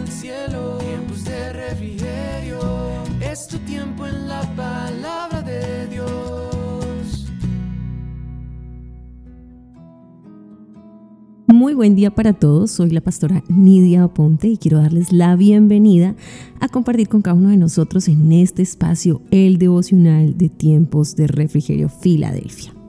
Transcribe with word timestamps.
el 0.00 0.08
cielo, 0.08 0.78
tiempos 0.78 1.24
de 1.24 1.52
refrigerio. 1.52 2.58
Es 3.20 3.46
tu 3.46 3.58
tiempo 3.58 4.06
en 4.06 4.28
la 4.28 4.42
palabra 4.56 5.42
de 5.42 5.86
Dios. 5.88 7.26
Muy 11.46 11.74
buen 11.74 11.94
día 11.94 12.10
para 12.10 12.32
todos, 12.32 12.70
soy 12.70 12.90
la 12.90 13.00
pastora 13.00 13.42
Nidia 13.48 14.08
Ponte 14.08 14.48
y 14.48 14.56
quiero 14.56 14.78
darles 14.78 15.12
la 15.12 15.36
bienvenida 15.36 16.14
a 16.60 16.68
compartir 16.68 17.08
con 17.08 17.22
cada 17.22 17.36
uno 17.36 17.50
de 17.50 17.56
nosotros 17.58 18.08
en 18.08 18.32
este 18.32 18.62
espacio 18.62 19.20
el 19.30 19.58
devocional 19.58 20.38
de 20.38 20.48
tiempos 20.48 21.16
de 21.16 21.26
refrigerio 21.26 21.88
Filadelfia. 21.88 22.79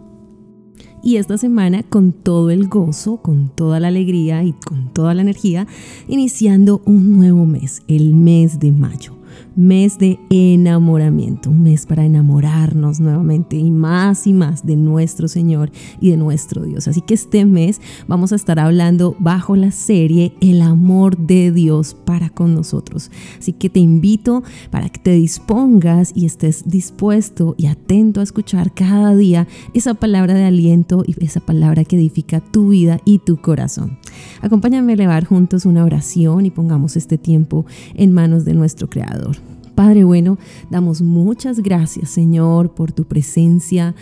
Y 1.03 1.17
esta 1.17 1.37
semana 1.37 1.83
con 1.83 2.11
todo 2.11 2.51
el 2.51 2.67
gozo, 2.67 3.17
con 3.17 3.49
toda 3.49 3.79
la 3.79 3.87
alegría 3.87 4.43
y 4.43 4.53
con 4.53 4.93
toda 4.93 5.13
la 5.13 5.23
energía, 5.23 5.67
iniciando 6.07 6.81
un 6.85 7.17
nuevo 7.17 7.45
mes, 7.45 7.81
el 7.87 8.13
mes 8.13 8.59
de 8.59 8.71
mayo 8.71 9.13
mes 9.55 9.97
de 9.97 10.19
enamoramiento, 10.29 11.49
un 11.49 11.63
mes 11.63 11.85
para 11.85 12.05
enamorarnos 12.05 12.99
nuevamente 12.99 13.57
y 13.57 13.71
más 13.71 14.27
y 14.27 14.33
más 14.33 14.65
de 14.65 14.75
nuestro 14.75 15.27
Señor 15.27 15.71
y 15.99 16.11
de 16.11 16.17
nuestro 16.17 16.63
Dios. 16.63 16.87
Así 16.87 17.01
que 17.01 17.13
este 17.13 17.45
mes 17.45 17.81
vamos 18.07 18.31
a 18.31 18.35
estar 18.35 18.59
hablando 18.59 19.15
bajo 19.19 19.55
la 19.55 19.71
serie 19.71 20.33
El 20.41 20.61
amor 20.61 21.17
de 21.17 21.51
Dios 21.51 21.93
para 21.93 22.29
con 22.29 22.55
nosotros. 22.55 23.11
Así 23.37 23.53
que 23.53 23.69
te 23.69 23.79
invito 23.79 24.43
para 24.69 24.89
que 24.89 24.99
te 24.99 25.11
dispongas 25.11 26.11
y 26.15 26.25
estés 26.25 26.63
dispuesto 26.65 27.55
y 27.57 27.67
atento 27.67 28.19
a 28.19 28.23
escuchar 28.23 28.73
cada 28.73 29.15
día 29.15 29.47
esa 29.73 29.93
palabra 29.93 30.33
de 30.33 30.45
aliento 30.45 31.03
y 31.05 31.23
esa 31.23 31.39
palabra 31.39 31.83
que 31.83 31.97
edifica 31.97 32.39
tu 32.39 32.69
vida 32.69 32.99
y 33.05 33.19
tu 33.19 33.37
corazón. 33.37 33.97
Acompáñame 34.41 34.93
a 34.93 34.95
elevar 34.95 35.25
juntos 35.25 35.65
una 35.65 35.83
oración 35.83 36.45
y 36.45 36.51
pongamos 36.51 36.95
este 36.95 37.17
tiempo 37.17 37.65
en 37.95 38.13
manos 38.13 38.45
de 38.45 38.53
nuestro 38.53 38.89
Creador. 38.89 39.50
Padre 39.81 40.03
bueno, 40.03 40.37
damos 40.69 41.01
muchas 41.01 41.59
gracias, 41.59 42.11
Señor, 42.11 42.75
por 42.75 42.91
tu 42.91 43.05
presencia. 43.05 43.95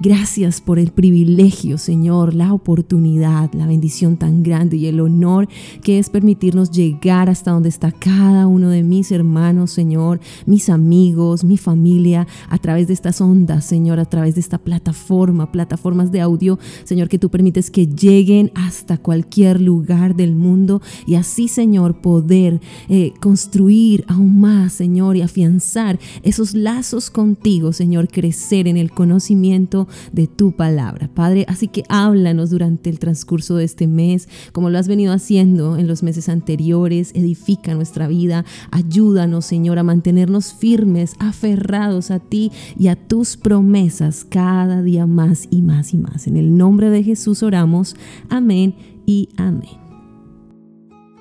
Gracias 0.00 0.60
por 0.60 0.78
el 0.78 0.90
privilegio, 0.90 1.78
Señor, 1.78 2.34
la 2.34 2.52
oportunidad, 2.52 3.50
la 3.54 3.66
bendición 3.66 4.18
tan 4.18 4.42
grande 4.42 4.76
y 4.76 4.86
el 4.86 5.00
honor 5.00 5.48
que 5.82 5.98
es 5.98 6.10
permitirnos 6.10 6.70
llegar 6.70 7.30
hasta 7.30 7.50
donde 7.50 7.70
está 7.70 7.92
cada 7.92 8.46
uno 8.46 8.68
de 8.68 8.82
mis 8.82 9.10
hermanos, 9.10 9.70
Señor, 9.70 10.20
mis 10.44 10.68
amigos, 10.68 11.44
mi 11.44 11.56
familia, 11.56 12.26
a 12.50 12.58
través 12.58 12.88
de 12.88 12.94
estas 12.94 13.22
ondas, 13.22 13.64
Señor, 13.64 14.00
a 14.00 14.04
través 14.04 14.34
de 14.34 14.40
esta 14.42 14.58
plataforma, 14.58 15.50
plataformas 15.50 16.12
de 16.12 16.20
audio, 16.20 16.58
Señor, 16.84 17.08
que 17.08 17.18
tú 17.18 17.30
permites 17.30 17.70
que 17.70 17.86
lleguen 17.86 18.52
hasta 18.54 18.98
cualquier 18.98 19.62
lugar 19.62 20.14
del 20.14 20.34
mundo 20.34 20.82
y 21.06 21.14
así, 21.14 21.48
Señor, 21.48 22.02
poder 22.02 22.60
eh, 22.90 23.12
construir 23.20 24.04
aún 24.08 24.40
más, 24.40 24.74
Señor, 24.74 25.16
y 25.16 25.25
afianzar 25.26 25.98
esos 26.22 26.54
lazos 26.54 27.10
contigo, 27.10 27.72
Señor, 27.72 28.08
crecer 28.08 28.66
en 28.68 28.76
el 28.76 28.90
conocimiento 28.90 29.88
de 30.12 30.26
tu 30.26 30.52
palabra. 30.52 31.08
Padre, 31.12 31.44
así 31.48 31.68
que 31.68 31.84
háblanos 31.88 32.50
durante 32.50 32.90
el 32.90 32.98
transcurso 32.98 33.56
de 33.56 33.64
este 33.64 33.86
mes, 33.86 34.28
como 34.52 34.70
lo 34.70 34.78
has 34.78 34.88
venido 34.88 35.12
haciendo 35.12 35.76
en 35.76 35.86
los 35.86 36.02
meses 36.02 36.28
anteriores, 36.28 37.12
edifica 37.14 37.74
nuestra 37.74 38.08
vida, 38.08 38.44
ayúdanos, 38.70 39.44
Señor, 39.44 39.78
a 39.78 39.82
mantenernos 39.82 40.52
firmes, 40.54 41.14
aferrados 41.18 42.10
a 42.10 42.18
ti 42.18 42.50
y 42.78 42.88
a 42.88 42.96
tus 42.96 43.36
promesas 43.36 44.24
cada 44.24 44.82
día 44.82 45.06
más 45.06 45.48
y 45.50 45.62
más 45.62 45.94
y 45.94 45.98
más. 45.98 46.26
En 46.26 46.36
el 46.36 46.56
nombre 46.56 46.90
de 46.90 47.02
Jesús 47.02 47.42
oramos. 47.42 47.96
Amén 48.28 48.74
y 49.06 49.28
amén. 49.36 49.85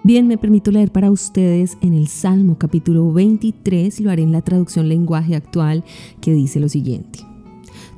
Bien, 0.05 0.27
me 0.27 0.37
permito 0.37 0.69
leer 0.69 0.91
para 0.91 1.09
ustedes 1.09 1.79
en 1.81 1.95
el 1.95 2.07
Salmo 2.07 2.59
capítulo 2.59 3.11
23 3.11 3.99
y 3.99 4.03
lo 4.03 4.11
haré 4.11 4.21
en 4.21 4.31
la 4.31 4.43
traducción 4.43 4.87
lenguaje 4.87 5.35
actual 5.35 5.83
que 6.21 6.31
dice 6.31 6.59
lo 6.59 6.69
siguiente. 6.69 7.25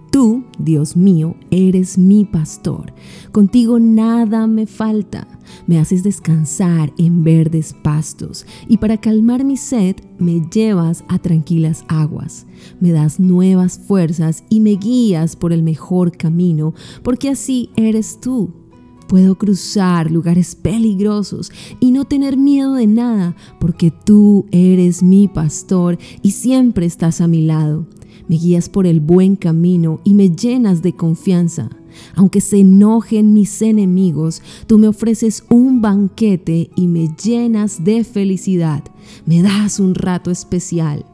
Tú, 0.09 0.45
Dios 0.57 0.95
mío, 0.95 1.35
eres 1.51 1.97
mi 1.97 2.23
pastor. 2.23 2.93
Contigo 3.33 3.77
nada 3.77 4.47
me 4.47 4.67
falta. 4.67 5.27
Me 5.67 5.79
haces 5.79 6.01
descansar 6.01 6.93
en 6.97 7.25
verdes 7.25 7.73
pastos 7.73 8.45
y 8.69 8.77
para 8.77 9.01
calmar 9.01 9.43
mi 9.43 9.57
sed 9.57 9.97
me 10.17 10.39
llevas 10.49 11.03
a 11.09 11.19
tranquilas 11.19 11.83
aguas. 11.89 12.45
Me 12.79 12.93
das 12.93 13.19
nuevas 13.19 13.77
fuerzas 13.85 14.45
y 14.47 14.61
me 14.61 14.77
guías 14.77 15.35
por 15.35 15.51
el 15.51 15.61
mejor 15.61 16.15
camino, 16.15 16.73
porque 17.03 17.27
así 17.27 17.69
eres 17.75 18.21
tú. 18.21 18.66
Puedo 19.07 19.35
cruzar 19.35 20.11
lugares 20.11 20.55
peligrosos 20.55 21.51
y 21.79 21.91
no 21.91 22.05
tener 22.05 22.37
miedo 22.37 22.73
de 22.73 22.87
nada, 22.87 23.35
porque 23.59 23.91
tú 23.91 24.45
eres 24.51 25.01
mi 25.01 25.27
pastor 25.27 25.97
y 26.21 26.31
siempre 26.31 26.85
estás 26.85 27.21
a 27.21 27.27
mi 27.27 27.41
lado 27.45 27.85
me 28.27 28.35
guías 28.35 28.69
por 28.69 28.85
el 28.85 28.99
buen 28.99 29.35
camino 29.35 29.99
y 30.03 30.13
me 30.13 30.29
llenas 30.29 30.81
de 30.81 30.93
confianza. 30.93 31.69
Aunque 32.15 32.41
se 32.41 32.59
enojen 32.59 33.33
mis 33.33 33.61
enemigos, 33.61 34.41
tú 34.67 34.77
me 34.77 34.87
ofreces 34.87 35.43
un 35.49 35.81
banquete 35.81 36.69
y 36.75 36.87
me 36.87 37.09
llenas 37.21 37.83
de 37.83 38.03
felicidad. 38.03 38.83
Me 39.25 39.41
das 39.41 39.79
un 39.79 39.95
rato 39.95 40.29
especial. 40.29 41.05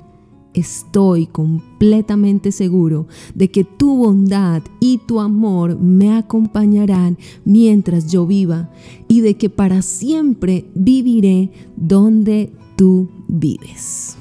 Estoy 0.54 1.26
completamente 1.26 2.52
seguro 2.52 3.08
de 3.34 3.50
que 3.50 3.64
tu 3.64 3.98
bondad 3.98 4.62
y 4.80 5.00
tu 5.00 5.20
amor 5.20 5.80
me 5.80 6.16
acompañarán 6.16 7.18
mientras 7.44 8.12
yo 8.12 8.28
viva 8.28 8.70
y 9.08 9.22
de 9.22 9.36
que 9.36 9.50
para 9.50 9.82
siempre 9.82 10.66
viviré 10.76 11.52
donde 11.76 12.54
tú 12.76 13.10
vives. 13.28 14.18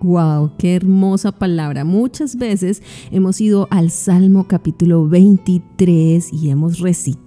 Wow, 0.00 0.50
qué 0.58 0.74
hermosa 0.74 1.30
palabra. 1.30 1.84
Muchas 1.84 2.34
veces 2.34 2.82
hemos 3.12 3.40
ido 3.40 3.68
al 3.70 3.92
Salmo 3.92 4.48
capítulo 4.48 5.06
23 5.06 6.32
y 6.32 6.50
hemos 6.50 6.80
recitado 6.80 7.21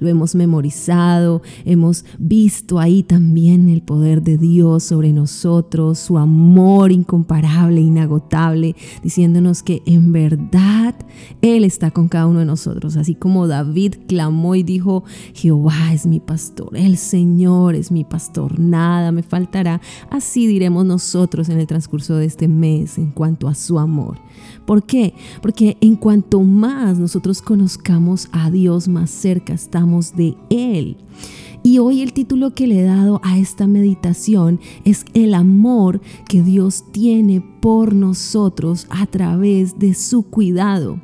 lo 0.00 0.08
hemos 0.08 0.34
memorizado, 0.34 1.42
hemos 1.64 2.04
visto 2.18 2.78
ahí 2.78 3.02
también 3.02 3.68
el 3.68 3.82
poder 3.82 4.22
de 4.22 4.38
Dios 4.38 4.84
sobre 4.84 5.12
nosotros, 5.12 5.98
su 5.98 6.18
amor 6.18 6.92
incomparable, 6.92 7.80
inagotable, 7.80 8.74
diciéndonos 9.02 9.62
que 9.62 9.82
en 9.86 10.12
verdad 10.12 10.94
Él 11.42 11.64
está 11.64 11.90
con 11.90 12.08
cada 12.08 12.26
uno 12.26 12.40
de 12.40 12.44
nosotros, 12.44 12.96
así 12.96 13.14
como 13.14 13.46
David 13.46 13.94
clamó 14.08 14.54
y 14.54 14.62
dijo, 14.62 15.04
Jehová 15.34 15.92
es 15.92 16.06
mi 16.06 16.20
pastor, 16.20 16.76
el 16.76 16.96
Señor 16.96 17.74
es 17.74 17.92
mi 17.92 18.04
pastor, 18.04 18.58
nada 18.58 19.12
me 19.12 19.22
faltará, 19.22 19.80
así 20.10 20.46
diremos 20.46 20.84
nosotros 20.84 21.48
en 21.48 21.60
el 21.60 21.66
transcurso 21.66 22.16
de 22.16 22.26
este 22.26 22.48
mes 22.48 22.98
en 22.98 23.10
cuanto 23.10 23.48
a 23.48 23.54
su 23.54 23.78
amor. 23.78 24.18
¿Por 24.66 24.84
qué? 24.84 25.14
Porque 25.42 25.76
en 25.80 25.96
cuanto 25.96 26.40
más 26.42 26.98
nosotros 26.98 27.42
conozcamos 27.42 28.28
a 28.32 28.50
Dios, 28.50 28.88
más 28.88 29.19
cerca 29.20 29.52
estamos 29.52 30.16
de 30.16 30.36
Él. 30.48 30.96
Y 31.62 31.78
hoy 31.78 32.00
el 32.00 32.14
título 32.14 32.54
que 32.54 32.66
le 32.66 32.80
he 32.80 32.84
dado 32.84 33.20
a 33.22 33.38
esta 33.38 33.66
meditación 33.66 34.60
es 34.84 35.04
el 35.12 35.34
amor 35.34 36.00
que 36.26 36.42
Dios 36.42 36.84
tiene 36.90 37.42
por 37.60 37.94
nosotros 37.94 38.86
a 38.88 39.06
través 39.06 39.78
de 39.78 39.92
su 39.92 40.22
cuidado. 40.22 40.98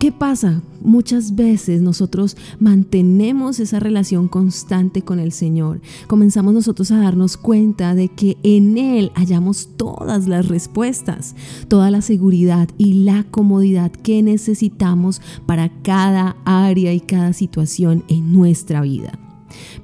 ¿Qué 0.00 0.12
pasa? 0.12 0.62
Muchas 0.80 1.34
veces 1.34 1.82
nosotros 1.82 2.34
mantenemos 2.58 3.60
esa 3.60 3.80
relación 3.80 4.28
constante 4.28 5.02
con 5.02 5.18
el 5.18 5.30
Señor. 5.30 5.82
Comenzamos 6.06 6.54
nosotros 6.54 6.90
a 6.90 7.00
darnos 7.00 7.36
cuenta 7.36 7.94
de 7.94 8.08
que 8.08 8.38
en 8.42 8.78
Él 8.78 9.12
hallamos 9.14 9.68
todas 9.76 10.26
las 10.26 10.48
respuestas, 10.48 11.36
toda 11.68 11.90
la 11.90 12.00
seguridad 12.00 12.70
y 12.78 13.04
la 13.04 13.24
comodidad 13.24 13.92
que 13.92 14.22
necesitamos 14.22 15.20
para 15.44 15.68
cada 15.82 16.34
área 16.46 16.94
y 16.94 17.00
cada 17.00 17.34
situación 17.34 18.02
en 18.08 18.32
nuestra 18.32 18.80
vida. 18.80 19.18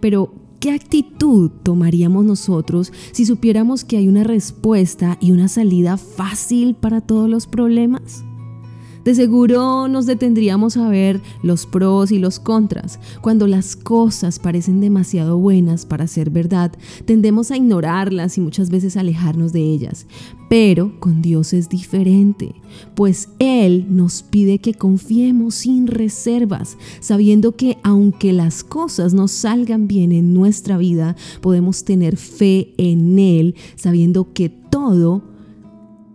Pero, 0.00 0.32
¿Qué 0.58 0.70
actitud 0.70 1.50
tomaríamos 1.62 2.24
nosotros 2.24 2.90
si 3.12 3.26
supiéramos 3.26 3.84
que 3.84 3.98
hay 3.98 4.08
una 4.08 4.24
respuesta 4.24 5.18
y 5.20 5.32
una 5.32 5.48
salida 5.48 5.98
fácil 5.98 6.74
para 6.74 7.02
todos 7.02 7.28
los 7.28 7.46
problemas? 7.46 8.24
De 9.06 9.14
seguro 9.14 9.86
nos 9.86 10.06
detendríamos 10.06 10.76
a 10.76 10.88
ver 10.88 11.20
los 11.44 11.64
pros 11.64 12.10
y 12.10 12.18
los 12.18 12.40
contras. 12.40 12.98
Cuando 13.20 13.46
las 13.46 13.76
cosas 13.76 14.40
parecen 14.40 14.80
demasiado 14.80 15.38
buenas 15.38 15.86
para 15.86 16.08
ser 16.08 16.28
verdad, 16.28 16.72
tendemos 17.04 17.52
a 17.52 17.56
ignorarlas 17.56 18.36
y 18.36 18.40
muchas 18.40 18.68
veces 18.68 18.96
alejarnos 18.96 19.52
de 19.52 19.60
ellas. 19.60 20.08
Pero 20.50 20.98
con 20.98 21.22
Dios 21.22 21.52
es 21.52 21.68
diferente, 21.68 22.56
pues 22.96 23.28
Él 23.38 23.86
nos 23.90 24.24
pide 24.24 24.58
que 24.58 24.74
confiemos 24.74 25.54
sin 25.54 25.86
reservas, 25.86 26.76
sabiendo 26.98 27.54
que 27.54 27.78
aunque 27.84 28.32
las 28.32 28.64
cosas 28.64 29.14
no 29.14 29.28
salgan 29.28 29.86
bien 29.86 30.10
en 30.10 30.34
nuestra 30.34 30.78
vida, 30.78 31.14
podemos 31.40 31.84
tener 31.84 32.16
fe 32.16 32.74
en 32.76 33.20
Él, 33.20 33.54
sabiendo 33.76 34.32
que 34.32 34.48
todo 34.48 35.35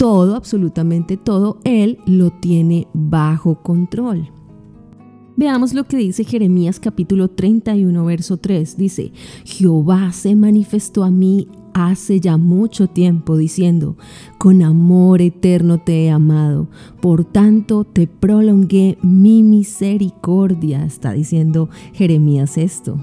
todo, 0.01 0.35
absolutamente 0.35 1.15
todo, 1.15 1.59
Él 1.63 1.99
lo 2.07 2.31
tiene 2.31 2.87
bajo 2.91 3.61
control. 3.61 4.31
Veamos 5.37 5.75
lo 5.75 5.83
que 5.83 5.95
dice 5.95 6.23
Jeremías 6.23 6.79
capítulo 6.79 7.27
31, 7.27 8.03
verso 8.03 8.37
3. 8.37 8.77
Dice, 8.77 9.13
Jehová 9.45 10.11
se 10.11 10.35
manifestó 10.35 11.03
a 11.03 11.11
mí 11.11 11.49
hace 11.75 12.19
ya 12.19 12.37
mucho 12.37 12.87
tiempo 12.87 13.37
diciendo, 13.37 13.95
con 14.39 14.63
amor 14.63 15.21
eterno 15.21 15.77
te 15.77 16.05
he 16.05 16.09
amado, 16.09 16.67
por 16.99 17.23
tanto 17.23 17.83
te 17.83 18.07
prolongué 18.07 18.97
mi 19.03 19.43
misericordia. 19.43 20.83
Está 20.83 21.13
diciendo 21.13 21.69
Jeremías 21.93 22.57
esto. 22.57 22.97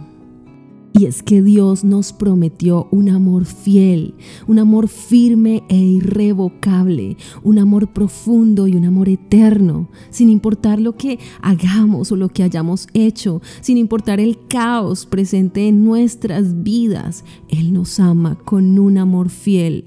Y 0.99 1.05
es 1.05 1.23
que 1.23 1.43
Dios 1.43 1.85
nos 1.85 2.13
prometió 2.13 2.89
un 2.91 3.09
amor 3.09 3.45
fiel, 3.45 4.15
un 4.49 4.59
amor 4.59 4.89
firme 4.89 5.63
e 5.69 5.77
irrevocable, 5.77 7.17
un 7.45 7.61
amor 7.61 7.93
profundo 7.93 8.67
y 8.67 8.75
un 8.75 8.85
amor 8.85 9.09
eterno, 9.09 9.89
sin 10.11 10.29
importar 10.29 10.81
lo 10.81 10.97
que 10.97 11.21
hagamos 11.41 12.11
o 12.11 12.17
lo 12.17 12.31
que 12.31 12.43
hayamos 12.43 12.89
hecho, 12.95 13.41
sin 13.61 13.79
importar 13.79 14.19
el 14.19 14.41
caos 14.49 15.07
presente 15.07 15.69
en 15.69 15.85
nuestras 15.85 16.65
vidas. 16.65 17.23
Él 17.49 17.73
nos 17.73 18.01
ama 18.01 18.37
con 18.45 18.77
un 18.77 18.99
amor 18.99 19.29
fiel. 19.31 19.85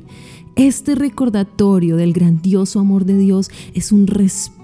Este 0.55 0.95
recordatorio 0.95 1.97
del 1.97 2.13
grandioso 2.13 2.79
amor 2.79 3.03
de 3.03 3.17
Dios 3.17 3.49
es 3.73 3.91
un 3.91 4.07
respeto 4.07 4.60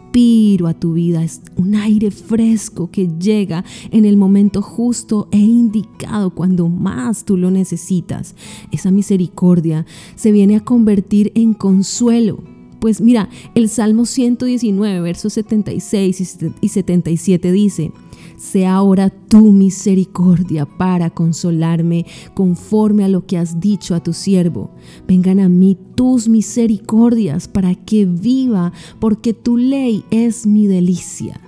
a 0.68 0.74
tu 0.74 0.94
vida, 0.94 1.24
es 1.24 1.42
un 1.58 1.76
aire 1.76 2.10
fresco 2.10 2.90
que 2.90 3.08
llega 3.20 3.64
en 3.92 4.04
el 4.04 4.18
momento 4.18 4.64
justo 4.64 5.28
e 5.32 5.38
indicado 5.38 6.32
cuando 6.32 6.70
más 6.70 7.24
tú 7.24 7.38
lo 7.38 7.52
necesitas. 7.52 8.34
Esa 8.72 8.90
misericordia 8.90 9.86
se 10.16 10.32
viene 10.32 10.56
a 10.56 10.62
convertir 10.62 11.32
en 11.36 11.54
consuelo. 11.54 12.40
Pues 12.80 13.00
mira, 13.00 13.30
el 13.54 13.70
Salmo 13.70 14.06
119, 14.06 15.02
versos 15.02 15.34
76 15.34 16.40
y 16.62 16.68
77 16.68 17.52
dice, 17.52 17.92
sea 18.38 18.76
ahora 18.76 19.10
tu 19.10 19.52
misericordia 19.52 20.66
para 20.66 21.10
consolarme 21.10 22.06
conforme 22.34 23.04
a 23.04 23.10
lo 23.10 23.26
que 23.26 23.38
has 23.38 23.60
dicho 23.60 23.96
a 23.96 24.02
tu 24.02 24.14
siervo. 24.14 24.72
Vengan 25.08 25.40
a 25.40 25.50
mí 25.50 25.78
tus 25.96 26.30
misericordias 26.30 27.48
para 27.48 27.76
que 27.76 28.06
viva, 28.06 28.72
porque 29.00 29.34
tu 29.34 29.58
ley 29.58 30.06
es 30.12 30.46
mi 30.46 30.68
delicia. 30.68 31.42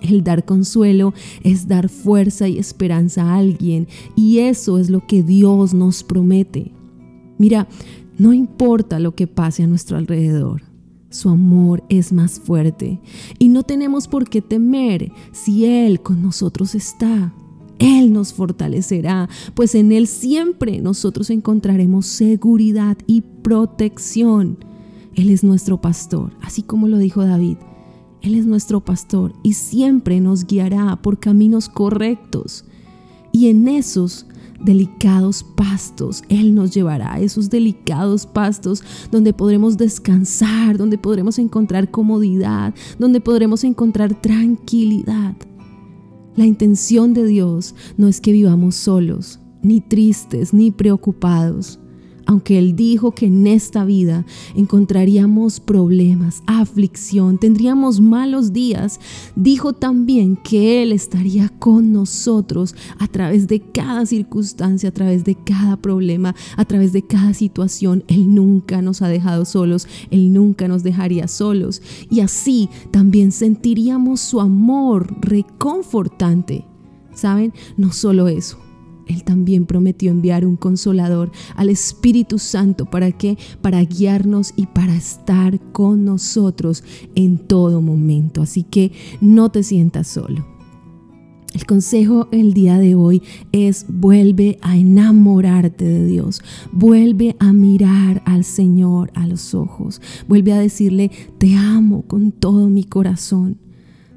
El 0.00 0.24
dar 0.24 0.44
consuelo 0.46 1.12
es 1.44 1.68
dar 1.68 1.90
fuerza 1.90 2.48
y 2.48 2.58
esperanza 2.58 3.24
a 3.24 3.36
alguien 3.36 3.86
y 4.16 4.38
eso 4.38 4.78
es 4.78 4.88
lo 4.88 5.06
que 5.06 5.22
Dios 5.22 5.74
nos 5.74 6.02
promete. 6.02 6.72
Mira, 7.36 7.68
no 8.18 8.32
importa 8.32 8.98
lo 8.98 9.14
que 9.14 9.26
pase 9.26 9.62
a 9.62 9.66
nuestro 9.66 9.98
alrededor. 9.98 10.69
Su 11.10 11.28
amor 11.28 11.82
es 11.88 12.12
más 12.12 12.38
fuerte 12.38 13.00
y 13.40 13.48
no 13.48 13.64
tenemos 13.64 14.06
por 14.06 14.28
qué 14.28 14.40
temer 14.40 15.10
si 15.32 15.64
Él 15.64 16.00
con 16.02 16.22
nosotros 16.22 16.76
está. 16.76 17.34
Él 17.80 18.12
nos 18.12 18.32
fortalecerá, 18.32 19.28
pues 19.54 19.74
en 19.74 19.90
Él 19.90 20.06
siempre 20.06 20.80
nosotros 20.80 21.30
encontraremos 21.30 22.06
seguridad 22.06 22.96
y 23.08 23.22
protección. 23.22 24.58
Él 25.16 25.30
es 25.30 25.42
nuestro 25.42 25.80
pastor, 25.80 26.30
así 26.42 26.62
como 26.62 26.86
lo 26.86 26.98
dijo 26.98 27.24
David. 27.24 27.56
Él 28.22 28.36
es 28.36 28.46
nuestro 28.46 28.80
pastor 28.80 29.32
y 29.42 29.54
siempre 29.54 30.20
nos 30.20 30.46
guiará 30.46 30.94
por 31.02 31.18
caminos 31.18 31.68
correctos. 31.68 32.64
Y 33.32 33.48
en 33.48 33.66
esos 33.66 34.26
delicados 34.60 35.42
pastos. 35.42 36.22
Él 36.28 36.54
nos 36.54 36.72
llevará 36.72 37.14
a 37.14 37.20
esos 37.20 37.50
delicados 37.50 38.26
pastos 38.26 38.82
donde 39.10 39.32
podremos 39.32 39.76
descansar, 39.76 40.76
donde 40.76 40.98
podremos 40.98 41.38
encontrar 41.38 41.90
comodidad, 41.90 42.74
donde 42.98 43.20
podremos 43.20 43.64
encontrar 43.64 44.20
tranquilidad. 44.20 45.34
La 46.36 46.46
intención 46.46 47.12
de 47.12 47.26
Dios 47.26 47.74
no 47.96 48.08
es 48.08 48.20
que 48.20 48.32
vivamos 48.32 48.74
solos, 48.76 49.40
ni 49.62 49.80
tristes, 49.80 50.54
ni 50.54 50.70
preocupados 50.70 51.80
aunque 52.30 52.60
Él 52.60 52.76
dijo 52.76 53.10
que 53.10 53.26
en 53.26 53.48
esta 53.48 53.84
vida 53.84 54.24
encontraríamos 54.54 55.58
problemas, 55.58 56.44
aflicción, 56.46 57.38
tendríamos 57.38 58.00
malos 58.00 58.52
días, 58.52 59.00
dijo 59.34 59.72
también 59.72 60.36
que 60.36 60.80
Él 60.84 60.92
estaría 60.92 61.48
con 61.48 61.92
nosotros 61.92 62.76
a 63.00 63.08
través 63.08 63.48
de 63.48 63.58
cada 63.58 64.06
circunstancia, 64.06 64.90
a 64.90 64.92
través 64.92 65.24
de 65.24 65.34
cada 65.34 65.76
problema, 65.76 66.36
a 66.56 66.64
través 66.64 66.92
de 66.92 67.02
cada 67.02 67.34
situación. 67.34 68.04
Él 68.06 68.32
nunca 68.32 68.80
nos 68.80 69.02
ha 69.02 69.08
dejado 69.08 69.44
solos, 69.44 69.88
Él 70.12 70.32
nunca 70.32 70.68
nos 70.68 70.84
dejaría 70.84 71.26
solos. 71.26 71.82
Y 72.10 72.20
así 72.20 72.68
también 72.92 73.32
sentiríamos 73.32 74.20
su 74.20 74.40
amor 74.40 75.16
reconfortante. 75.20 76.64
¿Saben? 77.12 77.52
No 77.76 77.92
solo 77.92 78.28
eso, 78.28 78.56
él 79.10 79.24
también 79.24 79.66
prometió 79.66 80.10
enviar 80.10 80.46
un 80.46 80.56
consolador 80.56 81.32
al 81.56 81.68
Espíritu 81.68 82.38
Santo 82.38 82.86
para 82.86 83.10
que 83.10 83.36
para 83.60 83.82
guiarnos 83.82 84.52
y 84.56 84.66
para 84.66 84.94
estar 84.94 85.58
con 85.72 86.04
nosotros 86.04 86.84
en 87.14 87.38
todo 87.38 87.82
momento. 87.82 88.42
Así 88.42 88.62
que 88.62 88.92
no 89.20 89.50
te 89.50 89.62
sientas 89.62 90.06
solo. 90.06 90.46
El 91.52 91.66
consejo 91.66 92.28
el 92.30 92.54
día 92.54 92.78
de 92.78 92.94
hoy 92.94 93.22
es 93.50 93.84
vuelve 93.88 94.58
a 94.62 94.76
enamorarte 94.76 95.84
de 95.84 96.06
Dios, 96.06 96.42
vuelve 96.70 97.34
a 97.40 97.52
mirar 97.52 98.22
al 98.24 98.44
Señor 98.44 99.10
a 99.16 99.26
los 99.26 99.54
ojos, 99.54 100.00
vuelve 100.28 100.52
a 100.52 100.60
decirle 100.60 101.10
te 101.38 101.56
amo 101.56 102.02
con 102.02 102.30
todo 102.30 102.68
mi 102.68 102.84
corazón. 102.84 103.58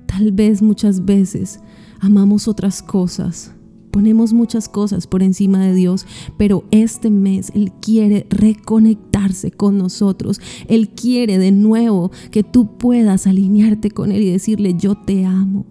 Tal 0.06 0.32
vez 0.32 0.62
muchas 0.62 1.06
veces 1.06 1.60
amamos 2.00 2.48
otras 2.48 2.84
cosas, 2.84 3.56
Ponemos 3.94 4.34
muchas 4.34 4.70
cosas 4.70 5.06
por 5.06 5.22
encima 5.22 5.64
de 5.64 5.76
Dios, 5.76 6.08
pero 6.36 6.64
este 6.72 7.12
mes 7.12 7.52
Él 7.54 7.72
quiere 7.80 8.26
reconectarse 8.32 9.52
con 9.52 9.78
nosotros. 9.78 10.42
Él 10.68 10.90
quiere 10.90 11.38
de 11.38 11.52
nuevo 11.52 12.10
que 12.32 12.42
tú 12.42 12.76
puedas 12.80 13.28
alinearte 13.28 13.92
con 13.92 14.12
Él 14.12 14.24
y 14.24 14.32
decirle, 14.32 14.74
yo 14.74 14.96
te 14.96 15.26
amo, 15.26 15.68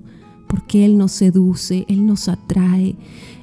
porque 0.53 0.85
Él 0.85 0.99
nos 0.99 1.13
seduce, 1.13 1.87
Él 1.89 2.05
nos 2.05 2.29
atrae. 2.29 2.95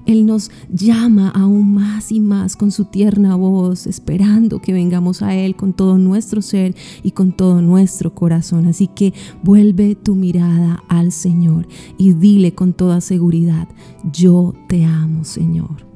Él 0.05 0.27
nos 0.27 0.51
llama 0.71 1.29
aún 1.29 1.73
más 1.73 2.11
y 2.11 2.19
más 2.19 2.55
con 2.55 2.71
su 2.71 2.85
tierna 2.85 3.35
voz, 3.35 3.87
esperando 3.87 4.61
que 4.61 4.73
vengamos 4.73 5.23
a 5.23 5.35
Él 5.35 5.55
con 5.55 5.73
todo 5.73 5.97
nuestro 5.97 6.43
ser 6.43 6.75
y 7.01 7.11
con 7.11 7.31
todo 7.31 7.63
nuestro 7.63 8.13
corazón. 8.13 8.67
Así 8.67 8.87
que 8.87 9.13
vuelve 9.43 9.95
tu 9.95 10.13
mirada 10.13 10.83
al 10.87 11.11
Señor 11.11 11.67
y 11.97 12.13
dile 12.13 12.53
con 12.53 12.73
toda 12.73 13.01
seguridad, 13.01 13.67
yo 14.13 14.53
te 14.67 14.85
amo, 14.85 15.23
Señor. 15.25 15.87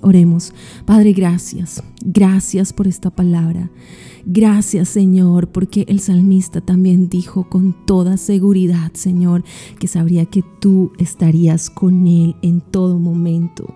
Oremos, 0.00 0.52
Padre, 0.84 1.12
gracias, 1.12 1.82
gracias 2.06 2.72
por 2.72 2.86
esta 2.86 3.10
palabra. 3.10 3.70
Gracias 4.28 4.88
Señor, 4.88 5.52
porque 5.52 5.84
el 5.88 6.00
salmista 6.00 6.60
también 6.60 7.08
dijo 7.08 7.48
con 7.48 7.76
toda 7.86 8.16
seguridad, 8.16 8.92
Señor, 8.94 9.44
que 9.78 9.86
sabría 9.86 10.26
que 10.26 10.42
tú 10.60 10.92
estarías 10.98 11.70
con 11.70 12.08
él 12.08 12.34
en 12.42 12.60
todo 12.60 12.98
momento, 12.98 13.72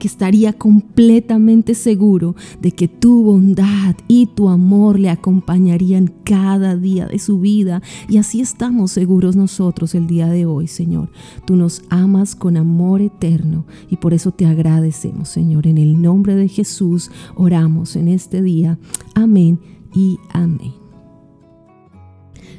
que 0.00 0.08
estaría 0.08 0.54
completamente 0.54 1.74
seguro 1.74 2.34
de 2.60 2.72
que 2.72 2.88
tu 2.88 3.22
bondad 3.22 3.94
y 4.08 4.26
tu 4.26 4.48
amor 4.48 4.98
le 4.98 5.08
acompañarían 5.08 6.12
cada 6.24 6.74
día 6.74 7.06
de 7.06 7.20
su 7.20 7.38
vida. 7.38 7.80
Y 8.08 8.16
así 8.16 8.40
estamos 8.40 8.90
seguros 8.90 9.36
nosotros 9.36 9.94
el 9.94 10.08
día 10.08 10.26
de 10.26 10.46
hoy, 10.46 10.66
Señor. 10.66 11.10
Tú 11.46 11.54
nos 11.54 11.82
amas 11.90 12.34
con 12.34 12.56
amor 12.56 13.02
eterno 13.02 13.66
y 13.88 13.98
por 13.98 14.14
eso 14.14 14.32
te 14.32 14.46
agradecemos, 14.46 15.28
Señor. 15.28 15.68
En 15.68 15.78
el 15.78 16.02
nombre 16.02 16.34
de 16.34 16.48
Jesús 16.48 17.12
oramos 17.36 17.71
en 17.72 18.08
este 18.08 18.42
día. 18.42 18.78
Amén 19.14 19.58
y 19.94 20.18
amén. 20.32 20.72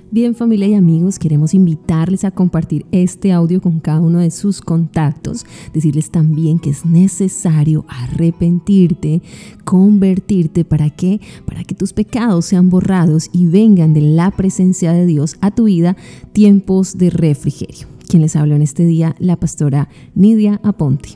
Bien 0.10 0.36
familia 0.36 0.68
y 0.68 0.74
amigos, 0.76 1.18
queremos 1.18 1.54
invitarles 1.54 2.24
a 2.24 2.32
compartir 2.32 2.86
este 2.92 3.32
audio 3.32 3.62
con 3.62 3.80
cada 3.80 4.00
uno 4.00 4.20
de 4.20 4.30
sus 4.30 4.62
contactos, 4.62 5.46
decirles 5.74 6.12
también 6.12 6.60
que 6.60 6.70
es 6.70 6.86
necesario 6.86 7.86
arrepentirte, 7.88 9.22
convertirte 9.64 10.66
para 10.66 10.90
que 10.90 11.20
para 11.46 11.64
que 11.64 11.74
tus 11.74 11.94
pecados 11.94 12.46
sean 12.46 12.70
borrados 12.70 13.30
y 13.34 13.48
vengan 13.48 13.94
de 13.94 14.02
la 14.02 14.30
presencia 14.32 14.94
de 14.94 15.06
Dios 15.06 15.38
a 15.42 15.52
tu 15.52 15.66
vida 15.66 15.96
tiempos 16.32 16.98
de 16.98 17.10
refrigerio. 17.10 17.88
Quien 18.08 18.22
les 18.22 18.36
habla 18.36 18.56
en 18.56 18.62
este 18.62 18.86
día, 18.86 19.16
la 19.20 19.40
pastora 19.40 19.90
Nidia 20.14 20.60
Aponte. 20.64 21.10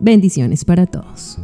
Bendiciones 0.00 0.64
para 0.66 0.86
todos. 0.86 1.38